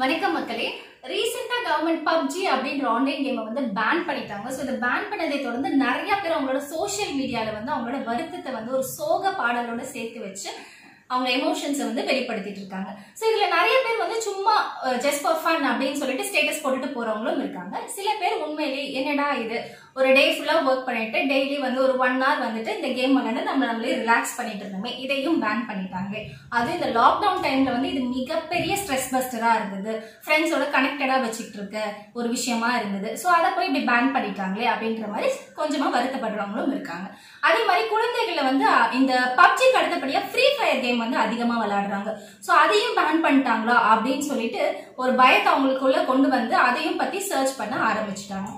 வணக்கம் 0.00 0.36
மக்களே. 0.36 0.66
ரீசெண்டா 1.10 1.56
கவர்மெண்ட் 1.64 2.04
பப்ஜி 2.06 2.42
அப்படின்ற 2.52 2.84
ஆன்லைன் 2.92 3.24
கேமை 3.24 3.42
வந்து 3.48 3.62
பேன் 3.78 4.04
பண்ணிட்டாங்க. 4.08 4.46
ஸோ 4.54 4.60
இதை 4.64 4.74
பேன் 4.84 5.08
பண்ணதை 5.10 5.38
தொடர்ந்து 5.46 5.70
நிறைய 5.84 6.12
பேர் 6.22 6.34
அவங்களோட 6.36 6.60
சோஷியல் 6.72 7.12
மீடியால 7.18 7.54
வந்து 7.56 7.72
அவங்களோட 7.74 7.98
வருத்தத்தை 8.08 8.52
வந்து 8.58 8.74
ஒரு 8.78 8.86
சோக 8.96 9.32
பாடலோட 9.40 9.84
சேர்த்து 9.94 10.20
வச்சு 10.26 10.48
அவங்க 11.14 11.28
எமோஷன்ஸை 11.36 11.84
வந்து 11.88 12.02
வெளிப்படுத்திட்டு 12.10 12.60
இருக்காங்க. 12.62 12.90
ஸோ 13.18 13.22
இதுல 13.30 13.46
நிறைய 13.56 13.76
பேர் 13.84 14.02
வந்து 14.04 14.18
சும்மா 14.28 14.54
ஜஸ்ட் 15.06 15.22
ஃபார் 15.24 15.40
ஃபன் 15.42 15.64
அப்படின்னு 15.70 16.00
சொல்லிட்டு 16.02 16.28
ஸ்டேட்டஸ் 16.28 16.62
போட்டுட்டு 16.64 16.96
போறவங்களும் 16.96 17.42
இருக்காங்க. 17.44 17.74
சில 17.96 18.08
பேர் 18.20 18.42
உண்மையிலேயே 18.44 18.86
என்னடா 19.00 19.26
இது? 19.44 19.58
ஒரு 19.98 20.08
டே 20.16 20.24
ஃபுல்லாக 20.34 20.66
ஒர்க் 20.70 20.86
பண்ணிட்டு 20.88 21.18
டெய்லி 21.30 21.56
வந்து 21.64 21.80
ஒரு 21.86 21.94
ஒன் 22.04 22.16
ஹவர் 22.22 22.42
வந்துட்டு 22.44 22.70
இந்த 22.78 22.88
கேம் 22.98 23.14
விளையாண்டு 23.16 23.42
நம்ம 23.48 23.66
நம்மளே 23.70 23.94
ரிலாக்ஸ் 24.02 24.36
பண்ணிட்டு 24.38 24.62
இருந்தோமே 24.64 24.90
இதையும் 25.04 25.40
பேன் 25.44 25.64
பண்ணிட்டாங்க. 25.70 26.14
அது 26.56 26.68
இந்த 26.76 26.88
லாக்டவுன் 26.98 27.42
டைம்ல 27.46 27.74
வந்து 27.76 27.90
இது 27.92 28.02
மிகப்பெரிய 28.16 28.74
ஸ்ட்ரெஸ் 28.82 29.10
பஸ்டராக 29.14 29.58
இருந்தது. 29.60 29.92
ஃப்ரெண்ட்ஸோட 30.24 30.66
கனெக்டடாக 30.76 31.20
வச்சுக்கிட்டு 31.24 31.60
இருக்க 31.60 31.80
ஒரு 32.18 32.28
விஷயமா 32.36 32.70
இருந்தது. 32.78 33.10
ஸோ 33.22 33.28
அதை 33.38 33.50
போய் 33.56 33.68
இப்படி 33.70 33.84
பேன் 33.90 34.14
பண்ணிட்டாங்களே 34.16 34.68
அப்படின்ற 34.74 35.08
மாதிரி 35.14 35.30
கொஞ்சமாக 35.60 35.94
வருத்தப்படுறவங்களும் 35.96 36.74
இருக்காங்க. 36.76 37.08
அதே 37.48 37.60
மாதிரி 37.68 37.84
குழந்தைகளை 37.94 38.42
வந்து 38.50 38.66
இந்த 39.00 39.12
பப்ஜிக்கு 39.42 39.78
அடுத்தபடியாக 39.80 40.28
ஃப்ரீ 40.32 40.46
ஃபயர் 40.56 40.82
கேம் 40.86 41.04
வந்து 41.04 41.18
அதிகமாக 41.26 41.62
விளையாடுறாங்க. 41.64 42.12
ஸோ 42.46 42.52
அதையும் 42.64 42.98
பேன் 43.00 43.24
பண்ணிட்டாங்களா 43.26 43.78
அப்படின்னு 43.92 44.26
சொல்லிட்டு 44.32 44.62
ஒரு 45.02 45.14
பயத்தை 45.22 45.48
அவங்களுக்குள்ள 45.52 46.00
கொண்டு 46.10 46.30
வந்து 46.38 46.56
அதையும் 46.68 47.00
பற்றி 47.02 47.20
சர்ச் 47.30 47.58
பண்ண 47.60 47.76
ஆரம்பிச்சிட்டாங்க. 47.90 48.50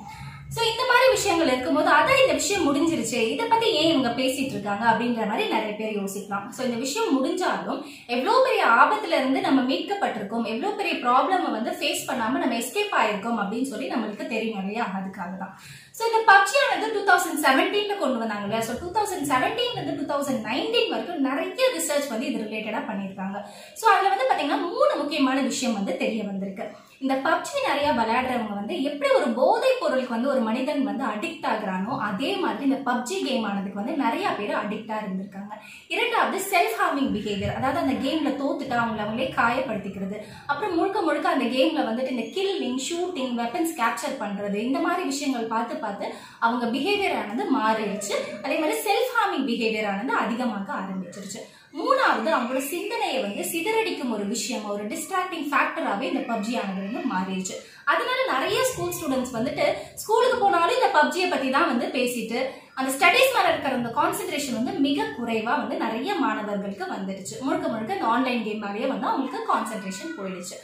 ஸோ 0.55 0.61
இந்த 0.71 0.83
மாதிரி 0.89 1.07
விஷயங்கள் 1.15 1.51
இருக்கும்போது 1.53 1.89
அதான் 1.99 2.21
இந்த 2.23 2.35
விஷயம் 2.41 2.65
முடிஞ்சிருச்சு. 2.69 3.21
இதை 3.35 3.45
பத்தி 3.53 3.67
ஏன் 3.81 3.91
இவங்க 3.93 4.11
பேசிட்டு 4.19 4.55
இருக்காங்க 4.57 4.85
அப்படின்ற 4.91 5.23
மாதிரி 5.31 5.45
நிறைய 5.55 5.73
பேர் 5.79 5.97
யோசிக்கலாம். 6.01 6.45
ஸோ 6.57 6.61
இந்த 6.67 6.79
விஷயம் 6.85 7.15
முடிஞ்சாலும் 7.17 7.81
எவ்வளோ 8.15 8.35
பெரிய 8.47 8.65
ஆபத்துல 8.81 9.19
இருந்து 9.21 9.41
நம்ம 9.47 9.63
மீட்கப்பட்டிருக்கோம் 9.71 10.45
எவ்வளோ 10.53 10.73
பெரிய 10.81 10.95
ப்ராப்ளமை 11.05 11.49
வந்து 11.57 11.73
ஃபேஸ் 11.79 12.07
பண்ணாம 12.11 12.43
நம்ம 12.45 12.59
எஸ்கேப் 12.63 12.97
ஆயிருக்கோம் 13.01 13.41
அப்படின்னு 13.45 13.71
சொல்லி 13.73 13.89
நம்மளுக்கு 13.95 14.27
தெரியும் 14.35 14.61
இல்லையா? 14.63 14.87
அதுக்காக 14.99 15.33
தான் 15.43 15.55
ஸோ 15.99 16.03
இந்த 16.11 16.21
பப்ஜியானது 16.33 16.93
டூ 16.97 17.03
தௌசண்ட் 17.11 17.43
செவன்டீன்ல 17.47 17.97
கொண்டு 18.05 18.23
வந்தாங்க 18.23 18.47
இல்லையா? 18.47 18.63
ஸோ 18.69 18.75
டூ 18.83 18.91
தௌசண்ட் 18.99 19.29
செவன்டீன்ல 19.33 19.79
இருந்து 19.79 19.99
டூ 20.01 20.07
தௌசண்ட் 20.13 20.47
நைன்டீன் 20.51 20.93
வரைக்கும் 20.95 21.27
நிறைய 21.31 21.73
ரிசர்ச் 21.79 22.13
வந்து 22.15 22.29
இது 22.31 22.45
ரிலேட்டடா 22.47 22.83
பண்ணியிருக்காங்க. 22.91 23.39
ஸோ 23.81 23.87
அதுல 23.95 24.13
வந்து 24.15 24.31
பாத்தீங்கன்னா 24.31 24.63
மூணு 24.71 24.93
முக்கியமான 25.03 25.41
விஷயம் 25.51 25.79
வந்து 25.81 25.95
தெரிய 26.05 26.23
வந்திருக்கு. 26.31 26.67
இந்த 27.03 27.15
பப்ஜி 27.25 27.55
நிறைய 27.69 27.89
விளையாடுறவங்க 27.99 28.55
வந்து 28.59 28.75
எப்படி 28.89 29.09
ஒரு 29.19 29.29
போதைப் 29.39 29.81
பொருளுக்கு 29.81 30.15
வந்து 30.15 30.31
ஒரு 30.33 30.41
மனிதன் 30.49 30.83
வந்து 30.89 31.05
அடிக்ட் 31.13 31.47
ஆகுறானோ 31.53 31.93
அதே 32.09 32.31
மாதிரி 32.43 32.67
இந்த 32.69 32.79
பப்ஜி 32.89 33.17
கேம் 33.29 33.47
ஆனதுக்கு 33.49 33.81
வந்து 33.81 33.95
நிறைய 34.03 34.27
பேர் 34.39 34.53
அடிக்டா 34.61 34.97
இருந்திருக்காங்க. 35.03 35.53
இரண்டாவது 35.95 36.39
செல்ஃப் 36.53 36.77
ஹார்மிங் 36.81 37.11
பிஹேவியர் 37.15 37.57
அதாவது 37.59 37.81
அந்த 37.85 37.95
கேம்ல 38.05 38.33
தோத்துட்டு 38.43 38.77
அவங்கள 38.83 39.03
அவங்களே 39.05 39.27
காயப்படுத்திக்கிறது. 39.39 40.19
அப்புறம் 40.51 40.77
முழுக்க 40.79 41.03
முழுக்க 41.07 41.35
அந்த 41.37 41.49
கேம்ல 41.57 41.83
வந்துட்டு 41.89 42.15
இந்த 42.17 42.27
கில்லிங் 42.37 42.81
ஷூட்டிங் 42.89 43.35
வெப்பன்ஸ் 43.41 43.75
கேப்சர் 43.81 44.21
பண்றது 44.23 44.61
இந்த 44.69 44.81
மாதிரி 44.87 45.05
விஷயங்கள் 45.13 45.53
பார்த்து 45.55 45.77
பார்த்து 45.87 46.07
அவங்க 46.47 46.67
பிஹேவியர் 46.77 47.19
ஆனது 47.23 47.47
மாறிடுச்சு. 47.59 48.15
அதே 48.45 48.59
மாதிரி 48.63 48.79
செல்ஃப் 48.89 49.13
ஹார்மிங் 49.17 49.49
பிஹேவியர் 49.51 49.91
ஆனது 49.95 50.15
அதிகமாக 50.25 50.73
ஆரம்பிச்சிருச்சு. 50.83 51.43
மூணாவது 51.81 52.29
அவங்களோட 52.37 52.63
சிந்தனையை 52.73 53.19
வந்து 53.27 53.43
சிதறடிக்கும் 53.53 54.15
ஒரு 54.17 54.25
விஷயம் 54.33 54.65
ஒரு 54.73 54.83
டிஸ்ட்ராக்டிங் 54.93 55.47
ஃபேக்டராகவே 55.51 56.07
இந்த 56.13 56.23
பப்ஜி 56.31 56.53
ஆனது 56.63 56.83
வந்து 56.87 57.03
மாறிடுச்சு. 57.13 57.55
அதனால 57.93 58.19
நிறைய 58.33 58.59
ஸ்கூல் 58.71 58.95
ஸ்டூடெண்ட்ஸ் 58.97 59.37
வந்துட்டு 59.37 59.67
ஸ்கூலுக்கு 60.03 60.37
போனாலும் 60.43 60.79
இந்த 60.79 60.91
பப்ஜியை 60.99 61.29
பத்தி 61.31 61.49
தான் 61.57 61.71
வந்து 61.73 61.87
பேசிட்டு 61.97 62.41
அந்த 62.81 62.91
ஸ்டடீஸ் 62.97 63.35
மேல 63.37 63.49
இருக்கிற 63.53 63.73
அந்த 63.79 63.91
கான்சென்ட்ரேஷன் 64.01 64.59
வந்து 64.59 64.75
மிக 64.89 65.09
குறைவா 65.17 65.55
வந்து 65.63 65.77
நிறைய 65.87 66.11
மாணவர்களுக்கு 66.25 66.85
வந்துடுச்சு. 66.95 67.35
முழுக்க 67.47 67.67
முழுக்க 67.69 67.99
இந்த 67.99 68.09
ஆன்லைன் 68.15 68.45
கேம் 68.47 68.63
மேலேயே 68.67 68.87
வந்து 68.93 69.09
அவங்களுக்கு 69.11 69.41
கான்சென்ட்ரேஷன் 69.53 70.17
போயிடுச்சு. 70.19 70.59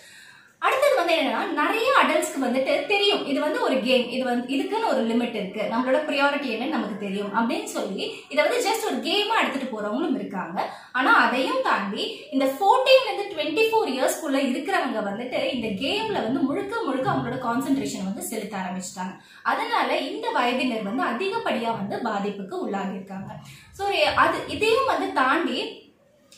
அடுத்தது 0.66 0.94
வந்து 0.98 1.16
என்னன்னா 1.18 1.42
நிறைய 1.58 1.88
அடல்ட்ஸ்க்கு 2.00 2.40
வந்துட்டு 2.44 2.72
தெரியும். 2.92 3.22
இது 3.30 3.38
வந்து 3.44 3.58
ஒரு 3.66 3.76
கேம் 3.86 4.06
இது 4.14 4.22
வந்து 4.28 4.46
இதுக்குன்னு 4.54 4.90
ஒரு 4.92 5.02
லிமிட் 5.10 5.36
இருக்கு. 5.40 5.62
நம்மளோட 5.72 5.98
ப்ரியாரிட்டி 6.08 6.48
என்னன்னு 6.54 6.76
நமக்கு 6.76 6.96
தெரியும். 7.04 7.30
அப்படின்னு 7.38 7.68
சொல்லி 7.76 8.04
இதை 8.32 8.40
வந்து 8.46 8.58
ஜஸ்ட் 8.66 8.88
ஒரு 8.90 8.98
கேமா 9.08 9.36
எடுத்துட்டு 9.42 9.72
போறவங்களும் 9.72 10.18
இருக்காங்க. 10.20 10.58
ஆனா 10.98 11.10
அதையும் 11.24 11.64
தாண்டி 11.68 12.04
இந்த 12.34 12.46
ஃபோர்டீன்ல 12.54 13.08
இருந்து 13.08 13.30
டுவெண்ட்டி 13.32 13.64
ஃபோர் 13.70 13.90
இயர்ஸ்க்குள்ள 13.94 14.38
இருக்கிறவங்க 14.50 15.02
வந்துட்டு 15.10 15.40
இந்த 15.56 15.68
கேம்ல 15.82 16.18
வந்து 16.26 16.40
முழுக்க 16.48 16.82
முழுக்க 16.86 17.08
அவங்களோட 17.12 17.40
கான்சென்ட்ரேஷன் 17.48 18.08
வந்து 18.10 18.24
செலுத்த 18.30 18.56
ஆரம்பிச்சிட்டாங்க. 18.62 19.14
அதனால 19.52 19.90
இந்த 20.10 20.28
வயதினர் 20.38 20.88
வந்து 20.90 21.04
அதிகப்படியா 21.12 21.72
வந்து 21.80 21.98
பாதிப்புக்கு 22.08 22.56
உள்ளாகியிருக்காங்க. 22.64 23.30
ஸோ 23.78 23.84
அது 24.24 24.38
இதையும் 24.56 24.90
வந்து 24.94 25.08
தாண்டி 25.20 25.60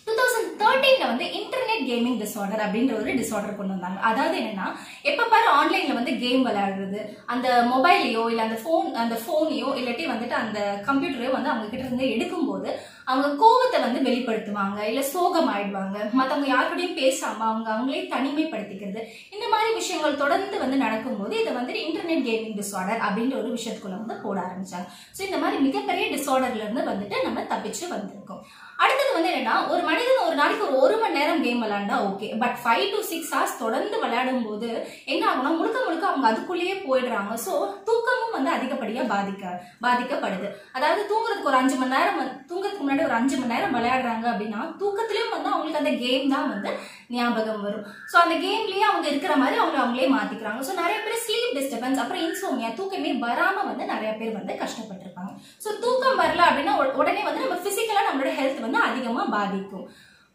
டூ 0.06 0.12
தௌசண்ட் 0.19 0.50
தேர்ட்டீன்ல 0.61 1.09
வந்து 1.11 1.27
இன்டர்நெட் 1.38 1.84
கேமிங் 1.88 2.19
டிசார்டர் 2.22 2.62
அப்படின்ற 2.65 2.93
ஒரு 3.00 3.11
டிஸ்ஆர்டர் 3.19 3.59
கொண்டு 3.59 3.75
வந்தாங்க. 3.75 3.99
அதாவது 4.00 4.37
என்னன்னா 4.41 4.66
எப்ப 5.11 5.27
பாரு 5.33 5.49
ஆன்லைன்ல 5.59 5.97
வந்து 5.99 6.12
கேம் 6.22 6.47
விளையாடுறது 6.47 7.00
அந்த 7.27 7.49
மொபைலையோ 7.72 8.22
இல்ல 8.31 8.43
அந்த 8.43 8.59
ஃபோன் 8.62 8.88
அந்த 9.03 9.16
ஃபோனையோ 9.25 9.69
இல்லாட்டி 9.81 10.06
வந்துட்டு 10.12 10.37
அந்த 10.43 10.59
கம்ப்யூட்டரையோ 10.88 11.33
வந்து 11.37 11.53
அவங்க 11.53 11.69
கிட்ட 11.69 11.84
இருந்து 11.87 12.12
எடுக்கும்போது 12.15 12.71
அவங்க 13.10 13.28
கோவத்தை 13.43 13.78
வந்து 13.84 14.00
வெளிப்படுத்துவாங்க 14.06 14.78
இல்ல 14.91 15.03
சோகம் 15.12 15.50
ஆயிடுவாங்க 15.54 15.98
மத்தவங்க 16.19 16.48
யாருக்கூடயும் 16.53 16.98
பேசாம 17.00 17.44
அவங்க 17.50 17.69
அவங்களே 17.75 18.03
தனிமைப்படுத்திக்கிறது. 18.15 19.03
இந்த 19.34 19.44
மாதிரி 19.53 19.71
விஷயங்கள் 19.81 20.21
தொடர்ந்து 20.22 20.56
வந்து 20.65 20.78
நடக்கும்போது 20.84 21.34
இதை 21.43 21.53
வந்து 21.59 21.75
இன்டர்நெட் 21.84 22.26
கேமிங் 22.28 22.56
டிசார்டர் 22.60 23.04
அப்படின்ற 23.06 23.37
ஒரு 23.43 23.50
விஷயத்துக்குள்ள 23.59 24.00
வந்து 24.00 24.22
போட 24.25 24.38
ஆரம்பிச்சாங்க. 24.47 24.88
ஸோ 25.16 25.22
இந்த 25.28 25.38
மாதிரி 25.44 25.59
மிகப்பெரிய 25.69 26.06
டிசார்டர்ல 26.16 26.65
இருந்து 26.66 26.91
வந்துட்டு 26.91 27.19
நம்ம 27.28 27.47
தப்பிச்சு 27.53 27.87
வந்திருக்கோம். 27.94 28.43
அடுத்தது 28.82 29.10
வந்து 29.15 29.31
என்னன்னா 29.31 29.54
ஒரு 29.72 29.82
மனிதன் 29.88 30.26
ஒரு 30.26 30.37
நாளைக்கு 30.41 30.66
ஒரு 30.66 30.76
ஒரு 30.84 30.94
மணி 31.00 31.19
நேரம் 31.19 31.43
கேம் 31.44 31.62
விளையாண்டா 31.62 31.97
okay 32.10 32.28
but 32.43 32.56
five 32.62 32.84
to 32.93 32.99
six 33.09 33.32
hours 33.34 33.59
தொடர்ந்து 33.62 33.97
விளையாடும் 34.04 34.44
போது 34.47 34.69
என்ன 35.12 35.22
ஆகும்னா 35.31 35.50
முழுக்க 35.59 35.78
முழுக்க 35.87 36.04
அவங்க 36.10 36.26
அதுக்குள்ளேயே 36.31 36.76
போயிடுறாங்க. 36.87 37.34
ஸோ 37.47 37.53
தூக்கமும் 37.88 38.34
வந்து 38.37 38.50
அதிகப்படியா 38.56 39.03
பாதிக்க 39.12 39.44
பாதிக்கப்படுது. 39.84 40.49
அதாவது 40.76 41.03
தூங்குறதுக்கு 41.10 41.50
ஒரு 41.53 41.60
அஞ்சு 41.60 41.76
மணி 41.81 41.94
நேரம் 41.97 42.22
தூங்குறதுக்கு 42.50 42.84
முன்னாடி 42.84 43.00
ஒரு 43.06 43.15
அஞ்சு 43.19 43.34
மணி 43.38 43.53
நேரம் 43.55 43.75
விளையாடுறாங்க 43.77 44.27
அப்படின்னா 44.33 44.61
தூக்கத்திலையும் 44.81 45.34
வந்து 45.34 45.50
அவங்களுக்கு 45.53 45.83
அந்த 45.83 45.93
கேம் 46.05 46.33
தான் 46.34 46.50
வந்து 46.53 46.71
ஞாபகம் 47.16 47.65
வரும். 47.66 47.87
ஸோ 48.11 48.16
அந்த 48.25 48.34
கேம்லயே 48.44 48.84
அவங்க 48.91 49.06
இருக்கிற 49.12 49.33
மாதிரி 49.43 49.56
அவங்க 49.62 49.78
அவங்களே 49.83 50.09
மாத்திக்கிறாங்க. 50.16 50.61
ஸோ 50.69 50.75
நிறைய 50.83 50.99
பேர் 51.06 51.25
ஸ்லீப் 51.27 51.56
டிஸ்டர்பன்ஸ் 51.59 52.03
அப்புறம் 52.03 52.22
இன்சோமியா 52.27 52.71
தூக்கமே 52.78 53.12
வராம 53.27 53.65
வந்து 53.71 53.87
நிறைய 53.94 54.12
பேர் 54.21 54.38
வந்து 54.38 54.61
கஷ்டப்பட்டிருப்பாங்க. 54.62 55.33
ஸோ 55.65 55.69
தூக்கம் 55.84 56.22
வரல 56.22 56.47
அப்படின்னா 56.50 56.77
உடனே 57.03 57.25
வந்து 57.28 57.44
நம்ம 57.44 57.59
பிசிக்கலா 57.66 58.06
நம்மளோட 58.09 58.33
ஹெல்த் 58.38 58.65
வந்து 58.69 58.81
அதிகமா 58.88 59.25
பாதிக்கும். 59.37 59.87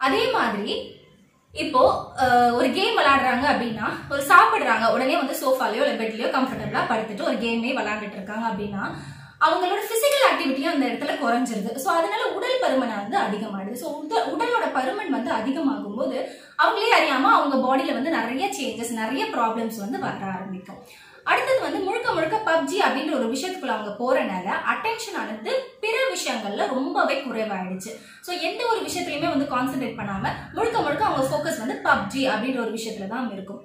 அதே 0.06 0.24
மாதிரி 0.38 0.76
இப்போ 1.54 1.82
ஒரு 2.60 2.70
கேம் 2.78 2.98
விளையாடுறாங்க 3.00 3.46
அப்படின்னா 3.52 3.86
ஒரு 4.14 4.22
சாப்பிடுறாங்க 4.32 4.86
உடனே 4.96 5.14
வந்து 5.20 5.36
சோஃபாலையோ 5.42 5.84
இல்லை 5.84 6.00
பெட்லயோ 6.02 6.30
கம்ஃபர்டபுளா 6.34 6.82
படுத்துட்டு 6.90 7.28
ஒரு 7.30 7.38
கேமே 7.44 7.70
விளையாண்டுட்டு 7.78 8.18
இருக்காங்க 8.20 8.46
அப்படின்னா 8.50 8.84
அவங்களோட 9.46 9.82
பிசிக்கல் 9.92 10.28
ஆக்டிவிட்டியும் 10.30 10.74
அந்த 10.74 10.86
இடத்துல 10.90 11.14
குறைஞ்சிருது. 11.24 11.72
ஸோ 11.86 11.90
அதனால 12.00 12.22
உடல் 12.38 12.62
பருமன் 12.64 12.94
வந்து 13.02 13.18
அதிகமாகுது 13.26 13.80
ஸோ 13.82 13.88
உடலோட 14.34 14.68
பருமன் 14.78 15.16
வந்து 15.18 15.32
அதிகமாகும் 15.40 15.98
போது 16.00 16.18
அவங்களே 16.64 16.94
அறியாம 17.00 17.32
அவங்க 17.38 17.58
பாடியில 17.66 17.98
வந்து 17.98 18.16
நிறைய 18.20 18.46
சேஞ்சஸ் 18.60 18.94
நிறைய 19.02 19.26
ப்ராப்ளம்ஸ் 19.36 19.84
வந்து 19.84 20.00
வர 20.06 20.32
ஆரம்பிக்கும். 20.36 20.80
அடுத்தது 21.32 21.60
வந்து 21.66 21.80
முழுக்க 21.86 22.08
முழுக்க 22.16 22.38
பப்ஜி 22.48 22.78
அப்படின்ற 22.86 23.14
ஒரு 23.20 23.28
விஷயத்துக்குள்ள 23.32 23.76
அவங்க 23.76 23.92
போறனால 24.02 24.48
அட்டென்ஷன் 24.74 25.18
ஆனது 25.22 25.54
பிற 25.84 25.96
விஷயங்கள்ல 26.16 26.66
ரொம்பவே 26.76 27.16
குறைவாயிடுச்சு. 27.28 27.92
ஸோ 28.26 28.32
எந்த 28.48 28.62
ஒரு 28.72 28.82
விஷயத்துலயுமே 28.88 29.30
வந்து 29.36 29.48
கான்சென்ட்ரேட் 29.54 30.00
பண்ணாம 30.02 30.34
முழுக்க 30.58 30.78
முழுக்க 30.86 31.10
அவங்க 31.10 31.24
ஃபோக்கஸ் 31.30 31.62
வந்து 31.64 31.78
பப்ஜி 31.88 32.24
அப்படின்ற 32.34 32.62
ஒரு 32.66 32.74
விஷயத்துல 32.78 33.08
தான் 33.16 33.32
இருக்கும். 33.38 33.64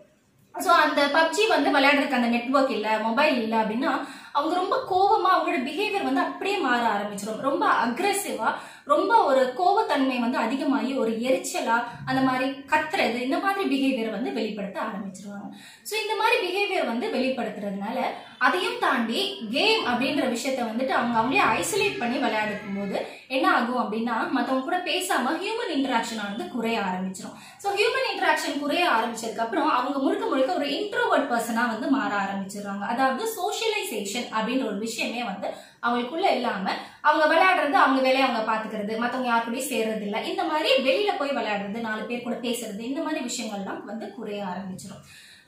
ஸோ 0.55 0.71
அந்த 0.85 1.01
பப்ஜி 1.17 1.43
வந்து 1.55 1.69
விளையாடுறதுக்கு 1.75 2.19
அந்த 2.19 2.31
நெட்வொர்க் 2.37 2.75
இல்லை 2.79 2.95
மொபைல் 3.09 3.37
இல்லை 3.45 3.59
அப்படின்னா 3.61 3.93
அவங்க 4.35 4.55
ரொம்ப 4.55 4.77
கோவமா 4.91 5.31
அவங்களோட 5.33 5.61
பிஹேவியர் 5.65 6.03
வந்து 6.03 6.21
அப்படியே 6.21 6.57
மாற 6.59 6.83
ஆரம்பிச்சிடும் 6.89 7.41
ரொம்ப 7.41 7.65
அக்ரெசிவா 7.85 8.49
ரொம்ப 8.85 9.13
ஒரு 9.25 9.43
கோவத்தன்மை 9.59 10.19
வந்து 10.21 10.39
அதிகமாகி 10.39 10.93
ஒரு 10.95 11.13
எரிச்சலா 11.29 11.77
அந்த 12.05 12.21
மாதிரி 12.21 12.47
கத்துறது 12.73 13.19
இந்த 13.21 13.39
மாதிரி 13.39 13.65
பிஹேவியர் 13.69 14.11
வந்து 14.11 14.33
வெளிப்படுத்த 14.33 14.79
ஆரம்பிச்சிருவாங்க. 14.81 15.49
ஸோ 15.91 15.95
இந்த 16.05 16.15
மாதிரி 16.17 16.37
பிஹேவியர் 16.47 16.91
வந்து 16.93 17.09
வெளிப்படுத்துறதுனால 17.11 17.99
அதையும் 18.39 18.79
தாண்டி 18.79 19.21
கேம் 19.51 19.85
அப்படின்ற 19.87 20.27
விஷயத்த 20.31 20.61
வந்துட்டு 20.71 20.91
அவங்க 20.91 21.17
அவங்களே 21.19 21.45
ஐசோலேட் 21.57 21.99
பண்ணி 21.99 22.19
விளையாடும் 22.19 22.79
போது 22.79 22.99
என்ன 23.37 23.47
ஆகும் 23.57 23.81
அப்படின்னா 23.83 24.15
மற்றவங்க 24.37 24.65
கூட 24.69 24.79
பேசாம 24.89 25.33
ஹியூமன் 25.43 25.73
இன்ட்ராக்ஷன் 25.75 26.23
வந்து 26.23 26.45
குறைய 26.55 26.77
ஆரம்பிச்சிடும் 26.89 27.37
ஸோ 27.63 27.69
ஹியூமன் 27.79 28.09
இன்ட்ராக்ஷன் 28.13 28.57
குறைய 28.63 28.85
ஆரம்பிச்சதுக்கு 28.97 29.45
அப்புறம் 29.45 29.69
அவங்க 29.77 29.99
முழுக்க 30.05 30.25
முழுக்க 30.31 30.57
ஒரு 30.61 30.69
இன்ட்ரோவர்ட் 30.79 31.29
பர்சனா 31.33 31.65
வந்து 31.73 31.89
மாற 31.97 32.11
ஆரம்பிச்சிடுறாங்க. 32.25 32.85
அதாவது 32.95 33.23
சோஷியலைசேஷன் 33.39 34.29
அப்படின்ற 34.37 34.67
ஒரு 34.73 34.79
விஷயமே 34.87 35.23
வந்து 35.31 35.49
அவங்களுக்குள்ள 35.85 36.27
இல்லாம 36.39 36.67
அவங்க 37.09 37.25
விளையாடுறது 37.33 37.79
அவங்க 37.85 38.01
வேலையை 38.09 38.25
அவங்க 38.27 38.43
பாத்துக்கிறது 38.51 38.93
மத்தவங்க 39.03 39.31
யார் 39.31 39.47
கூடயும் 39.47 39.71
சேர்றது 39.73 40.05
இல்லை. 40.09 40.21
இந்த 40.33 40.43
மாதிரி 40.51 40.71
வெளியில 40.89 41.13
போய் 41.21 41.37
விளையாடுறது 41.39 41.87
நாலு 41.89 42.05
பேர் 42.11 42.27
கூட 42.27 42.39
பேசுறது 42.47 42.83
இந்த 42.91 43.03
மாதிரி 43.07 43.23
விஷயங்கள்லாம் 43.31 43.83
வந்து 43.93 44.09
குறைய 44.19 44.43
ஆரம்பிச்சிடும் 44.53 45.03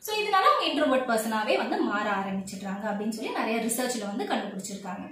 ஸோ 0.06 0.11
இதனால 0.20 0.49
அவங்க 0.50 0.64
இன்ட்ரோவர்ட் 0.70 1.08
பர்சனாவே 1.11 1.56
வந்து 1.64 1.76
மாற 1.90 2.06
ஆரம்பிச்சிடுறாங்க 2.20 2.84
அப்படின்னு 2.90 3.17
சொல்லி 3.19 3.38
நிறைய 3.40 3.58
ரிசர்ச்ல 3.69 4.05
வந்து 4.11 4.25
கண்டுபிடிச்சிருக்காங்க. 4.32 5.05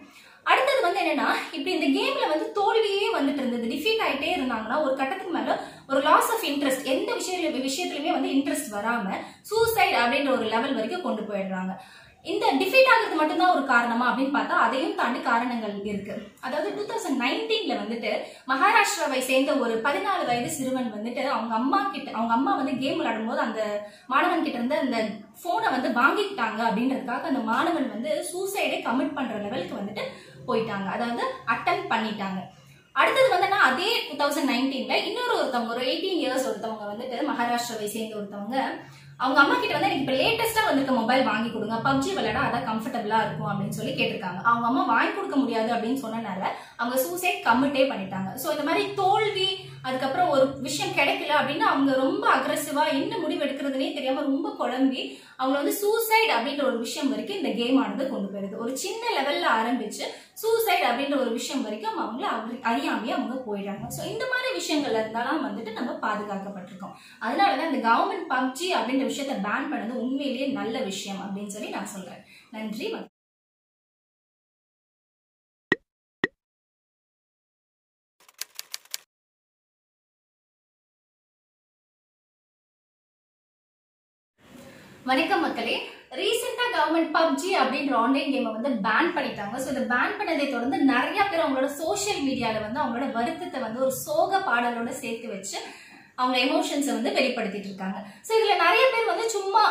அடுத்தது 0.45 0.81
வந்து 0.87 1.01
என்னன்னா 1.01 1.29
இப்படி 1.53 1.73
இந்த 1.79 1.89
கேம்ல 1.99 2.29
வந்து 2.33 2.49
தோல்வியே 2.59 3.09
வந்துட்டு 3.17 3.43
இருந்தது. 3.43 3.73
டிஃபீட் 3.75 4.05
ஆயிட்டே 4.07 4.31
இருந்தாங்கன்னா 4.37 4.79
ஒரு 4.87 4.95
கட்டத்துக்கு 4.97 5.35
மேல 5.39 5.57
ஒரு 5.89 6.03
லாஸ் 6.09 6.31
ஆஃப் 6.35 6.45
இன்ட்ரெஸ்ட் 6.51 6.91
எந்த 6.97 7.15
விஷயம் 7.15 7.65
விஷயத்துலயுமே 7.69 8.13
வந்து 8.17 8.35
இன்ட்ரெஸ்ட் 8.37 8.75
வராம 8.77 9.17
சூசைட் 9.51 9.99
அப்படின்ற 10.03 10.31
ஒரு 10.37 10.47
லெவல் 10.55 10.77
வரைக்கும் 10.79 11.07
கொண்டு 11.09 11.23
போயிடுறாங்க. 11.23 11.75
இந்த 12.25 12.47
டிஃபீட் 12.61 12.89
ஆகிறது 12.93 13.19
மட்டும்தான் 13.19 13.53
ஒரு 13.55 13.63
காரணமா 13.67 14.07
அப்படின்னு 14.09 14.35
பார்த்தா 14.35 14.57
அதையும் 14.65 14.97
தாண்டி 14.99 15.21
காரணங்கள் 15.21 15.77
இருக்கு. 15.91 16.15
அதாவது 16.41 16.75
டூ 16.77 16.83
தௌசண்ட் 16.91 17.21
நைன்டீன்ல 17.23 17.75
வந்துட்டு 17.83 18.11
மகாராஷ்டிராவை 18.51 19.21
சேர்ந்த 19.29 19.53
ஒரு 19.53 19.75
பதினாலு 19.87 20.27
வயது 20.31 20.51
சிறுவன் 20.57 20.93
வந்துட்டு 20.97 21.23
அவங்க 21.37 21.55
அம்மா 21.61 21.81
கிட்ட 21.95 22.11
அவங்க 22.11 22.35
அம்மா 22.39 22.55
வந்து 22.57 22.75
கேம் 22.83 22.99
விளையாடும் 22.99 23.31
போது 23.31 23.41
அந்த 23.47 23.63
மாணவன் 24.07 24.45
கிட்ட 24.45 24.59
இருந்து 24.59 24.83
அந்த 24.85 24.99
போனை 25.45 25.71
வந்து 25.77 25.91
வாங்கிக்கிட்டாங்க 26.01 26.61
அப்படின்றதுக்காக 26.69 27.31
அந்த 27.33 27.43
மாணவன் 27.53 27.89
வந்து 27.95 28.13
சூசைடே 28.33 28.81
கமிட் 28.89 29.17
பண்ற 29.19 29.39
லெவலுக்கு 29.47 29.81
வந்துட்டு 29.81 30.05
போயிட்டாங்க. 30.49 30.89
அதாவது 30.97 31.27
அட்டன் 31.55 31.85
பண்ணிட்டாங்க. 31.93 32.41
அடுத்தது 33.01 33.29
வந்து 33.33 33.59
அதே 33.67 33.91
டூ 34.07 34.15
தௌசண்ட் 34.23 34.51
நைன்டீன்ல 34.53 34.95
இன்னொரு 35.09 35.35
ஒருத்தவங்க 35.41 35.75
ஒரு 35.75 35.85
எயிட்டீன் 35.91 36.21
இயர்ஸ் 36.23 36.49
ஒருத்தவங்க 36.49 36.85
வந்துட்டு 36.93 37.17
மகாராஷ்டிராவை 37.29 37.89
சேர்ந்த 37.93 38.19
ஒருத்தவங்க 38.21 38.57
அவங்க 39.23 39.39
அம்மா 39.41 39.55
கிட்ட 39.55 39.73
வந்து 39.75 39.89
எனக்கு 39.89 40.05
இப்போ 40.05 40.15
லேட்டஸ்டா 40.21 40.63
வந்திருக்க 40.67 40.93
மொபைல் 40.99 41.23
வாங்கி 41.31 41.49
கொடுங்க. 41.51 41.77
பப்ஜி 41.87 42.11
விளையாட 42.17 42.39
அதான் 42.45 42.69
கம்ஃபர்டபுளா 42.69 43.19
இருக்கும் 43.25 43.51
அப்படின்னு 43.51 43.79
சொல்லி 43.79 43.93
கேட்டிருக்காங்க. 43.97 44.41
அவங்க 44.49 44.67
அம்மா 44.69 44.83
வாங்கி 44.93 45.13
கொடுக்க 45.17 45.37
முடியாது 45.41 45.71
அப்படின்னு 45.75 46.03
சொன்னனால 46.05 46.45
அவங்க 46.79 46.97
சூசைட் 47.05 47.45
கம்மிட்டே 47.49 47.85
பண்ணிட்டாங்க. 47.91 48.31
ஸோ 48.43 48.49
இந்த 48.55 48.65
மாதிரி 48.69 48.85
தோல்வி 49.01 49.51
அதுக்கப்புறம் 49.83 50.29
ஒரு 50.29 50.61
விஷயம் 50.61 50.95
கிடைக்கல 50.95 51.27
அப்படின்னு 51.27 51.59
அவங்க 51.59 51.93
ரொம்ப 51.93 52.35
அக்ரஸிவா 52.35 52.89
என்ன 52.89 53.19
முடிவு 53.19 53.45
எடுக்கிறதுனே 53.45 53.95
தெரியாம 53.95 54.21
ரொம்ப 54.21 54.55
குழம்பி 54.59 55.19
அவங்க 55.37 55.57
வந்து 55.57 55.75
சூசைட் 55.75 56.31
அப்படின்ற 56.31 56.65
ஒரு 56.65 56.79
விஷயம் 56.79 57.09
வரைக்கும் 57.09 57.37
இந்த 57.37 57.51
கேம் 57.51 57.83
ஆனது 57.83 58.09
கொண்டு 58.09 58.39
போயிருது. 58.39 58.57
ஒரு 58.57 58.79
சின்ன 58.79 59.07
லெவல்ல 59.07 59.61
ஆரம்பிச்சு 59.61 60.03
சூசைட் 60.33 60.83
அப்படின்ற 60.83 61.21
ஒரு 61.21 61.31
விஷயம் 61.31 61.63
வரைக்கும் 61.63 61.99
அவங்கள 61.99 62.25
அறி- 62.25 62.61
அறியாமையே 62.61 63.11
அவங்க 63.11 63.35
போயிடுறாங்க. 63.35 63.91
ஸோ 63.99 64.07
இந்த 64.07 64.25
மாதிரி 64.31 64.51
விஷயங்கள்ல 64.57 65.01
இருந்தாலும் 65.01 65.47
வந்துட்டு 65.47 65.73
நம்ம 65.73 65.93
பாதுகாக்கப்பட்டிருக்கோம். 65.93 66.95
அதனாலதான் 67.21 67.73
இந்த 67.73 67.89
கவர்மெண்ட் 67.89 68.33
பப்ஜி 68.33 68.77
அப்படின்ற 68.77 69.07
விஷயத்த 69.07 69.35
பேன் 69.43 69.75
பண்ணது 69.75 69.91
உண்மையிலேயே 69.91 70.47
நல்ல 70.47 70.79
விஷயம் 70.81 71.21
அப்படின்னு 71.21 71.47
சொல்லி 71.47 71.69
நான் 71.69 71.87
சொல்றேன். 71.87 72.25
நன்றி 72.51 72.95
வணக்கம். 85.09 85.45
மக்களே. 85.45 85.75
ரீசெண்டா 86.19 86.65
கவர்மெண்ட் 86.73 87.13
பப்ஜி 87.15 87.51
அப்படின்ற 87.61 87.93
ஆன்லைன் 88.01 88.33
கேமை 88.33 88.51
வந்து 88.57 88.71
பேன் 88.87 89.13
பண்ணிட்டாங்க. 89.15 89.55
ஸோ 89.63 89.69
இதை 89.73 89.83
பேன் 89.93 90.17
பண்ணதை 90.19 90.47
தொடர்ந்து 90.47 90.79
நிறைய 90.91 91.21
பேர் 91.29 91.43
அவங்களோட 91.45 91.69
சோஷியல் 91.79 92.21
மீடியாவில் 92.27 92.65
வந்து 92.67 92.83
அவங்களோட 92.83 93.07
வருத்தத்தை 93.17 93.61
வந்து 93.65 93.83
ஒரு 93.87 93.95
சோக 94.05 94.41
பாடலோட 94.49 94.93
சேர்த்து 95.03 95.29
வச்சு 95.35 95.57
அவங்க 96.21 96.37
எமோஷன்ஸை 96.47 96.93
வந்து 96.97 97.17
வெளிப்படுத்திட்டு 97.19 97.71
இருக்காங்க. 97.71 97.99
ஸோ 98.27 98.33
இதில் 98.39 98.63
நிறைய 98.65 98.85
பேர் 98.95 99.11
வந்து 99.13 99.27
சும்மா 99.37 99.63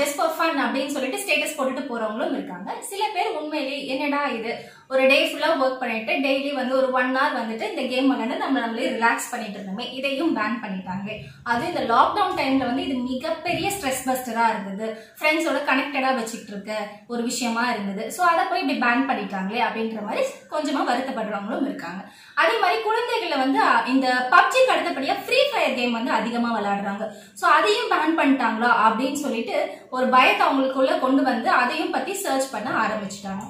ஜஸ்ட் 0.00 0.18
ஃபார் 0.18 0.34
ஃபன் 0.36 0.64
அப்படின்னு 0.66 0.94
சொல்லிட்டு 0.96 1.22
ஸ்டேட்டஸ் 1.24 1.56
போட்டுட்டு 1.58 1.88
போகிறவங்களும் 1.90 2.36
இருக்காங்க. 2.38 2.68
சில 2.90 3.02
பேர் 3.16 3.36
உண்மையிலேயே 3.40 3.80
என்னடா 3.94 4.22
இது? 4.38 4.52
ஒரு 4.90 5.02
டே 5.10 5.16
ஃபுல்லாக 5.28 5.60
ஒர்க் 5.62 5.80
பண்ணிட்டு 5.80 6.12
டெய்லி 6.24 6.50
வந்து 6.58 6.74
ஒரு 6.80 6.88
ஒன் 6.98 7.10
ஹவர் 7.16 7.38
வந்துட்டு 7.38 7.64
இந்த 7.70 7.82
கேம் 7.92 8.10
விளையாண்டு 8.10 8.36
நம்ம 8.42 8.60
நம்மளே 8.64 8.90
ரிலாக்ஸ் 8.96 9.30
பண்ணிட்டு 9.32 9.58
இருந்தோமே 9.58 9.86
இதையும் 9.98 10.34
பேன் 10.38 10.60
பண்ணிட்டாங்க. 10.64 11.08
அது 11.50 11.62
இந்த 11.70 11.82
லாக்டவுன் 11.92 12.36
டைம்ல 12.40 12.68
வந்து 12.68 12.84
இது 12.86 12.96
மிகப்பெரிய 13.08 13.68
ஸ்ட்ரெஸ் 13.76 14.04
பஸ்டராக 14.08 14.52
இருந்தது. 14.54 14.86
ஃப்ரெண்ட்ஸோட 15.18 15.60
கனெக்டடா 15.70 16.12
வச்சுக்கிட்டு 16.18 16.54
இருக்க 16.54 16.72
ஒரு 17.12 17.22
விஷயமா 17.30 17.64
இருந்தது. 17.74 18.04
ஸோ 18.16 18.22
அதை 18.32 18.44
போய் 18.50 18.62
இப்படி 18.62 18.78
பேன் 18.86 19.06
பண்ணிட்டாங்களே 19.10 19.60
அப்படின்ற 19.66 20.00
மாதிரி 20.08 20.24
கொஞ்சமா 20.54 20.82
வருத்தப்படுறவங்களும் 20.90 21.68
இருக்காங்க. 21.70 22.00
அதே 22.42 22.56
மாதிரி 22.62 22.78
குழந்தைகளை 22.88 23.36
வந்து 23.44 23.60
இந்த 23.94 24.08
பப்ஜிக்கு 24.34 24.74
அடுத்தபடியாக 24.74 25.22
ஃப்ரீ 25.26 25.40
ஃபயர் 25.50 25.78
கேம் 25.78 25.98
வந்து 25.98 26.12
அதிகமாக 26.20 26.56
விளையாடுறாங்க. 26.58 27.06
ஸோ 27.40 27.46
அதையும் 27.58 27.92
பேன் 27.94 28.18
பண்ணிட்டாங்களா 28.20 28.72
அப்படின்னு 28.88 29.20
சொல்லிட்டு 29.26 29.56
ஒரு 29.96 30.08
பயத்தை 30.16 30.42
அவங்களுக்குள்ள 30.46 30.94
கொண்டு 31.06 31.24
வந்து 31.30 31.50
அதையும் 31.62 31.96
பத்தி 31.96 32.14
சர்ச் 32.26 32.52
பண்ண 32.56 32.70
ஆரம்பிச்சிட்டாங்க. 32.84 33.46